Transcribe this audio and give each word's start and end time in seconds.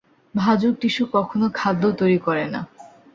ভাজক 0.35 0.73
টিস্যু 0.81 1.03
কখনো 1.13 1.45
খাদ্য 1.53 1.83
তৈরি 1.99 2.19
করে 2.19 2.45
না। 2.47 2.61